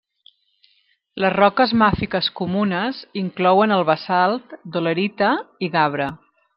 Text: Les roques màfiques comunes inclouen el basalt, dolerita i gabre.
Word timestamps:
Les 1.23 1.33
roques 1.35 1.75
màfiques 1.81 2.31
comunes 2.41 3.03
inclouen 3.23 3.77
el 3.79 3.87
basalt, 3.93 4.59
dolerita 4.79 5.33
i 5.69 5.75
gabre. 5.81 6.15